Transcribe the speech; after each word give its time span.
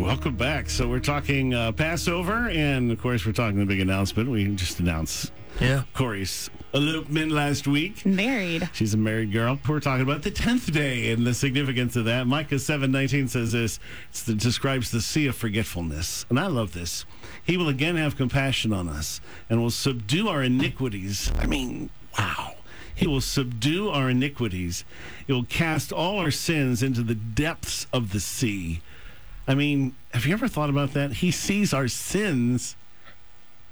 Welcome 0.00 0.36
back. 0.36 0.68
So 0.70 0.88
we're 0.88 1.00
talking 1.00 1.54
uh, 1.54 1.72
Passover, 1.72 2.48
and 2.50 2.92
of 2.92 3.00
course, 3.00 3.24
we're 3.24 3.32
talking 3.32 3.58
the 3.58 3.66
big 3.66 3.80
announcement. 3.80 4.30
We 4.30 4.46
just 4.54 4.78
announced 4.78 5.32
Yeah. 5.60 5.82
Corey's 5.94 6.50
elopement 6.74 7.32
last 7.32 7.66
week. 7.66 8.04
Married. 8.04 8.68
She's 8.72 8.94
a 8.94 8.96
married 8.98 9.32
girl. 9.32 9.58
We're 9.66 9.80
talking 9.80 10.02
about 10.02 10.22
the 10.22 10.30
tenth 10.30 10.70
day 10.72 11.10
and 11.12 11.26
the 11.26 11.34
significance 11.34 11.96
of 11.96 12.04
that. 12.04 12.26
Micah 12.26 12.58
seven 12.58 12.92
nineteen 12.92 13.26
says 13.28 13.52
this. 13.52 13.78
It 14.26 14.38
describes 14.38 14.90
the 14.90 15.00
sea 15.00 15.26
of 15.26 15.36
forgetfulness, 15.36 16.26
and 16.28 16.38
I 16.38 16.46
love 16.46 16.72
this. 16.72 17.04
He 17.42 17.56
will 17.56 17.68
again 17.68 17.96
have 17.96 18.16
compassion 18.16 18.72
on 18.72 18.88
us 18.88 19.20
and 19.48 19.60
will 19.60 19.70
subdue 19.70 20.28
our 20.28 20.42
iniquities. 20.42 21.32
I 21.38 21.46
mean, 21.46 21.90
wow. 22.18 22.54
He 22.94 23.06
will 23.06 23.20
subdue 23.20 23.90
our 23.90 24.10
iniquities. 24.10 24.84
He 25.26 25.32
will 25.32 25.44
cast 25.44 25.92
all 25.92 26.18
our 26.18 26.30
sins 26.30 26.82
into 26.82 27.02
the 27.02 27.14
depths 27.14 27.86
of 27.92 28.12
the 28.12 28.20
sea. 28.20 28.80
I 29.48 29.54
mean, 29.54 29.94
have 30.12 30.26
you 30.26 30.32
ever 30.32 30.48
thought 30.48 30.70
about 30.70 30.92
that? 30.94 31.14
He 31.14 31.30
sees 31.30 31.72
our 31.72 31.88
sins 31.88 32.76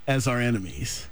as 0.07 0.29
our 0.29 0.41
enemies. 0.41 1.09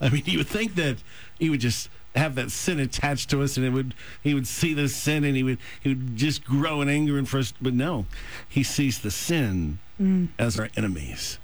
I 0.00 0.08
mean, 0.08 0.22
you 0.26 0.38
would 0.38 0.48
think 0.48 0.74
that 0.76 0.98
he 1.38 1.50
would 1.50 1.60
just 1.60 1.88
have 2.14 2.34
that 2.34 2.50
sin 2.50 2.78
attached 2.78 3.30
to 3.30 3.42
us, 3.42 3.56
and 3.56 3.64
it 3.64 3.70
would 3.70 3.94
he 4.22 4.34
would 4.34 4.46
see 4.46 4.74
the 4.74 4.88
sin, 4.88 5.24
and 5.24 5.36
he 5.36 5.42
would 5.42 5.58
he 5.80 5.90
would 5.90 6.16
just 6.16 6.44
grow 6.44 6.80
in 6.80 6.88
anger 6.88 7.18
and 7.18 7.28
frustration. 7.28 7.64
But 7.64 7.74
no, 7.74 8.06
he 8.48 8.62
sees 8.62 8.98
the 8.98 9.10
sin 9.10 9.78
mm. 10.00 10.28
as 10.38 10.58
our 10.58 10.68
enemies, 10.76 11.38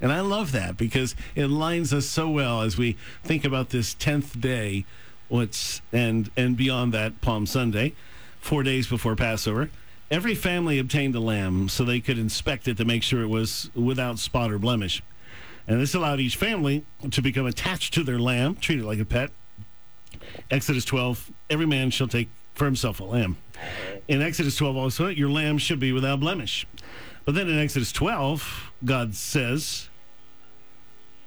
and 0.00 0.12
I 0.12 0.20
love 0.20 0.52
that 0.52 0.76
because 0.76 1.14
it 1.34 1.48
lines 1.48 1.92
us 1.92 2.06
so 2.06 2.28
well 2.28 2.62
as 2.62 2.78
we 2.78 2.96
think 3.22 3.44
about 3.44 3.70
this 3.70 3.94
tenth 3.94 4.40
day, 4.40 4.86
what's 5.28 5.82
and 5.92 6.30
and 6.36 6.56
beyond 6.56 6.94
that 6.94 7.20
Palm 7.20 7.46
Sunday, 7.46 7.94
four 8.40 8.62
days 8.62 8.86
before 8.86 9.16
Passover. 9.16 9.70
Every 10.14 10.36
family 10.36 10.78
obtained 10.78 11.16
a 11.16 11.20
lamb 11.20 11.68
so 11.68 11.82
they 11.82 11.98
could 11.98 12.20
inspect 12.20 12.68
it 12.68 12.76
to 12.76 12.84
make 12.84 13.02
sure 13.02 13.22
it 13.22 13.26
was 13.26 13.68
without 13.74 14.20
spot 14.20 14.52
or 14.52 14.60
blemish. 14.60 15.02
And 15.66 15.80
this 15.80 15.92
allowed 15.92 16.20
each 16.20 16.36
family 16.36 16.86
to 17.10 17.20
become 17.20 17.46
attached 17.46 17.92
to 17.94 18.04
their 18.04 18.20
lamb, 18.20 18.54
treat 18.54 18.78
it 18.78 18.84
like 18.84 19.00
a 19.00 19.04
pet. 19.04 19.32
Exodus 20.52 20.84
12, 20.84 21.32
every 21.50 21.66
man 21.66 21.90
shall 21.90 22.06
take 22.06 22.28
for 22.54 22.64
himself 22.64 23.00
a 23.00 23.04
lamb. 23.04 23.38
In 24.06 24.22
Exodus 24.22 24.54
12 24.54 24.76
also, 24.76 25.08
your 25.08 25.30
lamb 25.30 25.58
should 25.58 25.80
be 25.80 25.90
without 25.90 26.20
blemish. 26.20 26.64
But 27.24 27.34
then 27.34 27.48
in 27.48 27.58
Exodus 27.58 27.90
12, 27.90 28.70
God 28.84 29.16
says, 29.16 29.88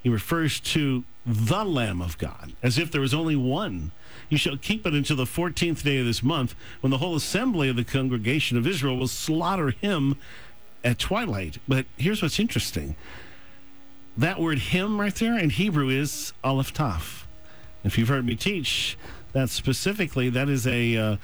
he 0.02 0.08
refers 0.08 0.62
to 0.62 1.04
the 1.26 1.66
Lamb 1.66 2.02
of 2.02 2.18
God, 2.18 2.54
as 2.64 2.78
if 2.78 2.90
there 2.90 3.02
was 3.02 3.14
only 3.14 3.36
one. 3.36 3.92
You 4.30 4.38
shall 4.38 4.58
keep 4.58 4.86
it 4.86 4.94
until 4.94 5.16
the 5.16 5.26
14th 5.26 5.84
day 5.84 6.00
of 6.00 6.06
this 6.06 6.24
month, 6.24 6.56
when 6.82 6.92
the 6.92 6.98
whole 6.98 7.16
assembly 7.16 7.70
of 7.70 7.76
the 7.76 7.84
congregation 7.84 8.58
of 8.58 8.68
Israel 8.68 8.98
will 8.98 9.08
slaughter 9.08 9.72
him 9.72 10.18
at 10.84 11.00
twilight. 11.00 11.58
But 11.68 11.86
here's 11.98 12.22
what's 12.22 12.40
interesting 12.40 12.96
that 14.18 14.40
word 14.40 14.58
him 14.58 15.00
right 15.00 15.14
there 15.14 15.38
in 15.38 15.52
Hebrew 15.52 15.90
is 15.90 16.34
aleph 16.44 16.74
taf. 16.74 17.26
If 17.84 17.98
you've 17.98 18.08
heard 18.08 18.26
me 18.26 18.36
teach, 18.36 18.98
that 19.34 19.50
specifically, 19.50 20.30
that 20.30 20.50
is 20.50 20.66
a, 20.66 20.98
uh, 20.98 21.18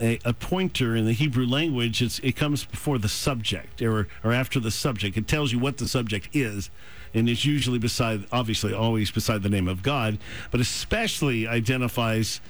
a, 0.00 0.20
a 0.24 0.32
pointer 0.32 0.94
in 0.94 1.06
the 1.06 1.12
Hebrew 1.12 1.44
language. 1.44 2.00
It 2.22 2.36
comes 2.36 2.64
before 2.64 2.98
the 2.98 3.08
subject 3.08 3.82
or, 3.82 4.06
or 4.22 4.32
after 4.32 4.60
the 4.60 4.70
subject. 4.70 5.16
It 5.16 5.26
tells 5.26 5.50
you 5.50 5.58
what 5.58 5.78
the 5.78 5.88
subject 5.88 6.28
is. 6.32 6.70
And 7.12 7.28
it's 7.28 7.44
usually 7.44 7.78
beside, 7.78 8.24
obviously, 8.30 8.72
always 8.72 9.10
beside 9.10 9.42
the 9.42 9.48
name 9.48 9.68
of 9.68 9.82
God, 9.82 10.18
but 10.50 10.60
especially 10.60 11.46
identifies 11.46 12.40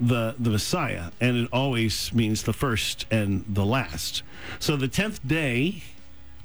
the 0.00 0.34
the 0.38 0.50
Messiah, 0.50 1.10
and 1.20 1.36
it 1.36 1.48
always 1.52 2.12
means 2.12 2.42
the 2.42 2.52
first 2.52 3.06
and 3.10 3.44
the 3.48 3.64
last. 3.64 4.22
So 4.58 4.76
the 4.76 4.88
tenth 4.88 5.26
day 5.26 5.84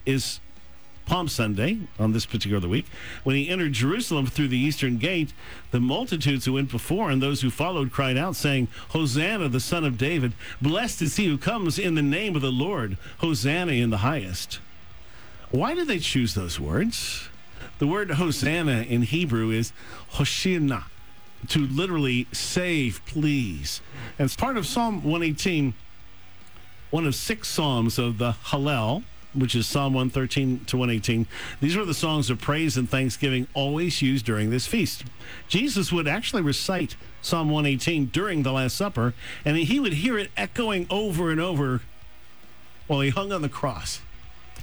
is 0.05 0.39
Palm 1.07 1.27
Sunday 1.27 1.79
on 1.97 2.11
this 2.11 2.25
particular 2.25 2.67
week. 2.67 2.85
When 3.23 3.35
he 3.35 3.49
entered 3.49 3.73
Jerusalem 3.73 4.27
through 4.27 4.49
the 4.49 4.57
eastern 4.57 4.97
gate, 4.97 5.33
the 5.71 5.79
multitudes 5.79 6.45
who 6.45 6.53
went 6.53 6.69
before 6.69 7.09
and 7.09 7.21
those 7.21 7.41
who 7.41 7.49
followed 7.49 7.91
cried 7.91 8.17
out, 8.17 8.35
saying, 8.35 8.67
Hosanna, 8.89 9.49
the 9.49 9.59
Son 9.59 9.85
of 9.85 9.97
David! 9.97 10.33
Blessed 10.61 11.01
is 11.01 11.15
he 11.15 11.27
who 11.27 11.37
comes 11.37 11.79
in 11.79 11.95
the 11.95 12.01
name 12.01 12.35
of 12.35 12.41
the 12.41 12.51
Lord! 12.51 12.97
Hosanna 13.19 13.71
in 13.71 13.89
the 13.89 13.97
highest. 13.97 14.59
Why 15.49 15.73
did 15.73 15.87
they 15.87 15.99
choose 15.99 16.33
those 16.33 16.59
words? 16.59 17.29
The 17.79 17.87
word 17.87 18.09
Hosanna 18.11 18.81
in 18.81 19.03
Hebrew 19.03 19.51
is 19.51 19.71
Hoshina, 20.13 20.85
to 21.49 21.59
literally 21.59 22.27
save, 22.31 23.05
please. 23.05 23.81
And 24.17 24.25
it's 24.25 24.35
part 24.35 24.57
of 24.57 24.65
Psalm 24.65 25.03
118, 25.03 25.75
one 26.89 27.05
of 27.05 27.13
six 27.13 27.47
psalms 27.47 27.99
of 27.99 28.17
the 28.17 28.31
Hallel, 28.45 29.03
which 29.35 29.53
is 29.53 29.67
Psalm 29.67 29.93
113 29.93 30.65
to 30.65 30.77
118. 30.77 31.27
These 31.61 31.77
were 31.77 31.85
the 31.85 31.93
songs 31.93 32.31
of 32.31 32.41
praise 32.41 32.77
and 32.77 32.89
thanksgiving 32.89 33.45
always 33.53 34.01
used 34.01 34.25
during 34.25 34.49
this 34.49 34.65
feast. 34.65 35.03
Jesus 35.47 35.91
would 35.91 36.07
actually 36.07 36.41
recite 36.41 36.95
Psalm 37.21 37.51
118 37.51 38.07
during 38.07 38.41
the 38.41 38.53
Last 38.53 38.75
Supper, 38.75 39.13
and 39.45 39.55
he 39.55 39.79
would 39.79 39.93
hear 39.93 40.17
it 40.17 40.31
echoing 40.35 40.87
over 40.89 41.29
and 41.29 41.39
over 41.39 41.81
while 42.87 43.01
he 43.01 43.09
hung 43.09 43.31
on 43.31 43.43
the 43.43 43.49
cross 43.49 44.01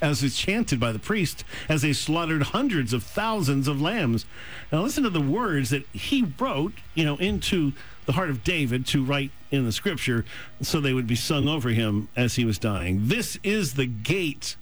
as 0.04 0.22
is 0.22 0.36
chanted 0.36 0.78
by 0.78 0.92
the 0.92 0.98
priest 0.98 1.44
as 1.66 1.80
they 1.80 1.94
slaughtered 1.94 2.42
hundreds 2.42 2.92
of 2.92 3.02
thousands 3.02 3.66
of 3.66 3.80
lambs. 3.80 4.26
Now 4.70 4.82
listen 4.82 5.02
to 5.02 5.10
the 5.10 5.20
words 5.20 5.70
that 5.70 5.86
he 5.88 6.26
wrote, 6.38 6.74
you 6.94 7.04
know, 7.04 7.16
into 7.16 7.72
the 8.04 8.12
heart 8.12 8.28
of 8.28 8.44
David 8.44 8.86
to 8.88 9.02
write 9.02 9.30
in 9.50 9.64
the 9.64 9.72
scripture 9.72 10.26
so 10.60 10.78
they 10.78 10.92
would 10.92 11.06
be 11.06 11.14
sung 11.16 11.48
over 11.48 11.70
him 11.70 12.08
as 12.14 12.34
he 12.34 12.44
was 12.44 12.58
dying. 12.58 13.08
This 13.08 13.38
is 13.42 13.74
the 13.74 13.86
gate 13.86 14.56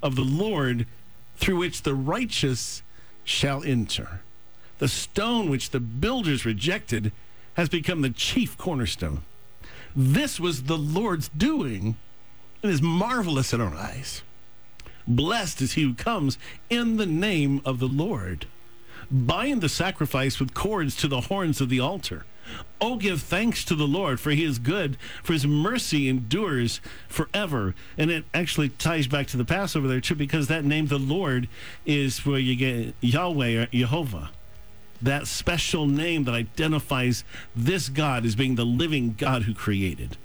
of 0.00 0.14
the 0.14 0.22
Lord 0.22 0.86
through 1.36 1.56
which 1.56 1.82
the 1.82 1.94
righteous 1.94 2.82
shall 3.24 3.64
enter. 3.64 4.20
The 4.78 4.86
stone 4.86 5.50
which 5.50 5.70
the 5.70 5.80
builders 5.80 6.46
rejected 6.46 7.10
has 7.54 7.68
become 7.68 8.02
the 8.02 8.10
chief 8.10 8.56
cornerstone. 8.56 9.22
This 9.96 10.38
was 10.38 10.64
the 10.64 10.78
Lord's 10.78 11.30
doing. 11.30 11.96
And 12.62 12.70
it 12.70 12.74
is 12.74 12.82
marvelous 12.82 13.52
in 13.52 13.60
our 13.60 13.74
eyes. 13.74 14.22
Blessed 15.06 15.60
is 15.62 15.72
he 15.72 15.82
who 15.82 15.94
comes 15.94 16.38
in 16.70 16.96
the 16.96 17.06
name 17.06 17.60
of 17.64 17.78
the 17.78 17.88
Lord. 17.88 18.46
Bind 19.10 19.60
the 19.60 19.68
sacrifice 19.68 20.40
with 20.40 20.54
cords 20.54 20.96
to 20.96 21.08
the 21.08 21.22
horns 21.22 21.60
of 21.60 21.68
the 21.68 21.80
altar. 21.80 22.24
Oh, 22.80 22.96
give 22.96 23.22
thanks 23.22 23.64
to 23.64 23.74
the 23.74 23.86
Lord, 23.86 24.20
for 24.20 24.30
he 24.30 24.44
is 24.44 24.58
good, 24.58 24.96
for 25.22 25.32
his 25.32 25.46
mercy 25.46 26.08
endures 26.08 26.80
forever. 27.08 27.74
And 27.96 28.10
it 28.10 28.24
actually 28.34 28.68
ties 28.70 29.06
back 29.06 29.26
to 29.28 29.36
the 29.36 29.44
Passover 29.44 29.88
there, 29.88 30.00
too, 30.00 30.14
because 30.14 30.48
that 30.48 30.64
name, 30.64 30.86
the 30.86 30.98
Lord, 30.98 31.48
is 31.86 32.24
where 32.26 32.38
you 32.38 32.56
get 32.56 32.94
Yahweh 33.00 33.62
or 33.62 33.66
Jehovah. 33.66 34.30
That 35.00 35.26
special 35.26 35.86
name 35.86 36.24
that 36.24 36.34
identifies 36.34 37.24
this 37.56 37.88
God 37.88 38.24
as 38.24 38.36
being 38.36 38.54
the 38.54 38.66
living 38.66 39.14
God 39.16 39.42
who 39.42 39.54
created. 39.54 40.16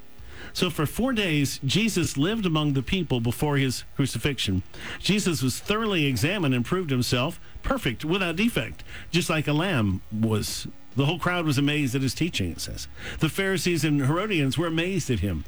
So 0.53 0.69
for 0.69 0.85
four 0.85 1.13
days, 1.13 1.59
Jesus 1.63 2.17
lived 2.17 2.45
among 2.45 2.73
the 2.73 2.83
people 2.83 3.19
before 3.19 3.57
his 3.57 3.83
crucifixion. 3.95 4.63
Jesus 4.99 5.41
was 5.41 5.59
thoroughly 5.59 6.05
examined 6.05 6.53
and 6.53 6.65
proved 6.65 6.89
himself 6.89 7.39
perfect, 7.63 8.05
without 8.05 8.35
defect, 8.35 8.83
just 9.11 9.29
like 9.29 9.47
a 9.47 9.53
lamb 9.53 10.01
was. 10.11 10.67
The 10.95 11.05
whole 11.05 11.19
crowd 11.19 11.45
was 11.45 11.57
amazed 11.57 11.95
at 11.95 12.01
his 12.01 12.15
teaching, 12.15 12.51
it 12.51 12.61
says. 12.61 12.87
The 13.19 13.29
Pharisees 13.29 13.83
and 13.83 14.05
Herodians 14.05 14.57
were 14.57 14.67
amazed 14.67 15.09
at 15.09 15.19
him. 15.19 15.45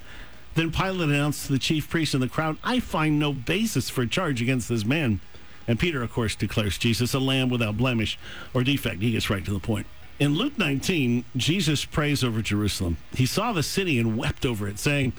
Then 0.53 0.71
Pilate 0.71 1.09
announced 1.09 1.45
to 1.45 1.53
the 1.53 1.59
chief 1.59 1.89
priests 1.89 2.13
and 2.13 2.21
the 2.21 2.29
crowd, 2.29 2.57
I 2.63 2.79
find 2.79 3.17
no 3.17 3.33
basis 3.33 3.89
for 3.89 4.01
a 4.01 4.07
charge 4.07 4.41
against 4.41 4.69
this 4.69 4.85
man. 4.85 5.19
And 5.67 5.79
Peter, 5.79 6.03
of 6.03 6.11
course, 6.11 6.35
declares 6.35 6.77
Jesus 6.77 7.13
a 7.13 7.19
lamb 7.19 7.49
without 7.49 7.77
blemish 7.77 8.19
or 8.53 8.63
defect. 8.63 9.01
He 9.01 9.11
gets 9.11 9.29
right 9.29 9.45
to 9.45 9.51
the 9.53 9.59
point. 9.59 9.87
In 10.19 10.35
Luke 10.35 10.55
19, 10.57 11.25
Jesus 11.35 11.83
prays 11.83 12.23
over 12.23 12.43
Jerusalem. 12.43 12.97
He 13.15 13.25
saw 13.25 13.53
the 13.53 13.63
city 13.63 13.97
and 13.97 14.15
wept 14.15 14.45
over 14.45 14.67
it, 14.67 14.77
saying, 14.77 15.13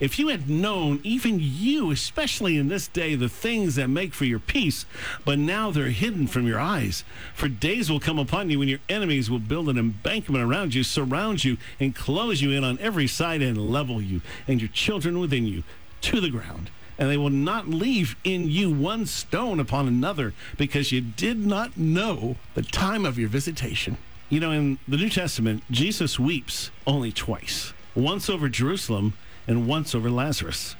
If 0.00 0.18
you 0.18 0.28
had 0.28 0.48
known, 0.48 1.00
even 1.02 1.38
you, 1.40 1.90
especially 1.90 2.56
in 2.56 2.68
this 2.68 2.88
day, 2.88 3.14
the 3.16 3.28
things 3.28 3.74
that 3.74 3.88
make 3.88 4.14
for 4.14 4.24
your 4.24 4.38
peace, 4.38 4.86
but 5.26 5.38
now 5.38 5.70
they're 5.70 5.90
hidden 5.90 6.26
from 6.26 6.46
your 6.46 6.58
eyes. 6.58 7.04
For 7.34 7.48
days 7.48 7.90
will 7.90 8.00
come 8.00 8.18
upon 8.18 8.48
you 8.48 8.58
when 8.58 8.68
your 8.68 8.78
enemies 8.88 9.30
will 9.30 9.40
build 9.40 9.68
an 9.68 9.76
embankment 9.76 10.42
around 10.42 10.74
you, 10.74 10.82
surround 10.84 11.44
you, 11.44 11.58
and 11.78 11.94
close 11.94 12.40
you 12.40 12.50
in 12.52 12.64
on 12.64 12.78
every 12.78 13.06
side 13.06 13.42
and 13.42 13.70
level 13.70 14.00
you, 14.00 14.22
and 14.48 14.58
your 14.58 14.70
children 14.70 15.20
within 15.20 15.46
you, 15.46 15.64
to 16.00 16.20
the 16.20 16.30
ground 16.30 16.70
and 16.98 17.10
they 17.10 17.16
will 17.16 17.28
not 17.28 17.68
leave 17.68 18.16
in 18.24 18.48
you 18.48 18.70
one 18.70 19.04
stone 19.04 19.60
upon 19.60 19.86
another 19.86 20.32
because 20.56 20.92
you 20.92 21.00
did 21.02 21.44
not 21.44 21.76
know 21.76 22.36
the 22.54 22.62
time 22.62 23.04
of 23.04 23.18
your 23.18 23.28
visitation. 23.28 23.98
You 24.28 24.40
know, 24.40 24.50
in 24.50 24.78
the 24.88 24.96
New 24.96 25.08
Testament, 25.08 25.62
Jesus 25.70 26.18
weeps 26.18 26.72
only 26.84 27.12
twice 27.12 27.72
once 27.94 28.28
over 28.28 28.48
Jerusalem 28.48 29.14
and 29.46 29.68
once 29.68 29.94
over 29.94 30.10
Lazarus. 30.10 30.74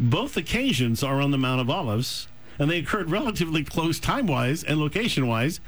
Both 0.00 0.36
occasions 0.36 1.04
are 1.04 1.20
on 1.20 1.30
the 1.30 1.38
Mount 1.38 1.60
of 1.60 1.70
Olives, 1.70 2.26
and 2.58 2.68
they 2.68 2.78
occurred 2.78 3.08
relatively 3.08 3.62
close 3.62 4.00
time 4.00 4.26
wise 4.26 4.64
and 4.64 4.80
location 4.80 5.28
wise, 5.28 5.60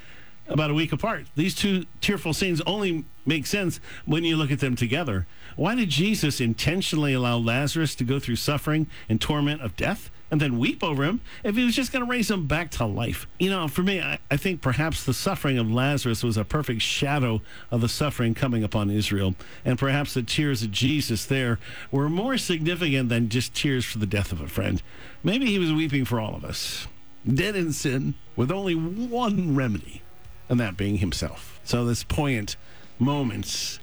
about 0.49 0.73
a 0.73 0.75
week 0.75 0.93
apart. 0.93 1.27
These 1.37 1.55
two 1.55 1.87
tearful 2.01 2.35
scenes 2.35 2.61
only 2.63 3.05
make 3.25 3.47
sense 3.47 3.79
when 4.05 4.25
you 4.25 4.37
look 4.37 4.51
at 4.51 4.59
them 4.59 4.75
together. 4.75 5.27
Why 5.55 5.77
did 5.77 5.91
Jesus 5.91 6.41
intentionally 6.41 7.13
allow 7.13 7.39
Lazarus 7.39 7.95
to 7.97 8.05
go 8.05 8.19
through 8.19 8.37
suffering 8.37 8.89
and 9.09 9.21
torment 9.21 9.61
of 9.61 9.77
death 9.77 10.11
and 10.33 10.41
then 10.41 10.59
weep 10.59 10.83
over 10.83 11.05
him 11.05 11.21
if 11.45 11.55
he 11.57 11.65
was 11.65 11.77
just 11.77 11.93
going 11.93 12.03
to 12.03 12.11
raise 12.11 12.31
him 12.31 12.47
back 12.47 12.71
to 12.73 12.87
life. 12.87 13.29
You 13.39 13.51
know, 13.51 13.69
for 13.69 13.83
me, 13.83 14.01
I, 14.01 14.19
I 14.31 14.39
think 14.39 14.63
perhaps 14.63 15.05
the 15.05 15.13
suffering 15.13 15.59
of 15.59 15.71
Lazarus 15.71 16.23
was 16.25 16.39
a 16.39 16.45
perfect 16.45 16.81
shadow 16.81 17.43
of 17.71 17.83
the 17.83 17.89
suffering 17.89 18.33
coming 18.33 18.65
upon 18.65 18.91
Israel. 18.91 19.35
And 19.63 19.79
perhaps 19.79 20.15
the 20.15 20.23
tears 20.23 20.63
of 20.63 20.73
Jesus 20.73 21.27
there 21.27 21.59
were 21.91 22.09
more 22.09 22.39
significant 22.39 23.11
than 23.11 23.29
just 23.29 23.55
tears 23.55 23.85
for 23.85 23.99
the 23.99 24.07
death 24.07 24.33
of 24.33 24.41
a 24.41 24.49
friend. 24.49 24.83
Maybe 25.23 25.47
he 25.47 25.59
was 25.59 25.71
weeping 25.71 26.07
for 26.07 26.19
all 26.19 26.35
of 26.35 26.47
us, 26.47 26.89
dead 27.31 27.55
in 27.55 27.75
sin, 27.75 28.15
with 28.35 28.51
only 28.51 28.75
one 28.75 29.55
remedy, 29.55 30.01
and 30.49 30.59
that 30.59 30.79
being 30.79 30.97
himself. 30.97 31.61
So 31.63 31.85
this 31.85 32.05
poignant 32.05 32.57
moment 32.99 33.79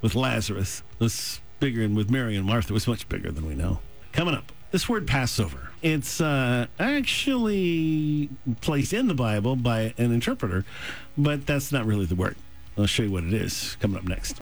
with 0.00 0.14
Lazarus 0.14 0.84
this 1.00 1.40
bigger, 1.58 1.82
and 1.82 1.96
with 1.96 2.08
Mary 2.08 2.36
and 2.36 2.46
Martha 2.46 2.72
was 2.72 2.86
much 2.86 3.08
bigger 3.08 3.32
than 3.32 3.46
we 3.46 3.56
know. 3.56 3.80
Coming 4.12 4.34
up, 4.34 4.52
this 4.70 4.88
word 4.88 5.08
Passover. 5.08 5.67
It's 5.82 6.20
uh, 6.20 6.66
actually 6.78 8.30
placed 8.60 8.92
in 8.92 9.06
the 9.06 9.14
Bible 9.14 9.56
by 9.56 9.94
an 9.96 10.12
interpreter, 10.12 10.64
but 11.16 11.46
that's 11.46 11.70
not 11.70 11.86
really 11.86 12.06
the 12.06 12.16
word. 12.16 12.36
I'll 12.76 12.86
show 12.86 13.04
you 13.04 13.10
what 13.10 13.24
it 13.24 13.32
is 13.32 13.76
coming 13.80 13.96
up 13.96 14.04
next. 14.04 14.36